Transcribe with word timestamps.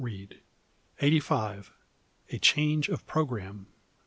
CHAPTER 0.03 0.37
EIGHTY 1.01 1.19
FIVE. 1.19 1.71
A 2.31 2.39
CHANGE 2.39 2.89
OF 2.89 3.05
PROGRAMME. 3.05 3.67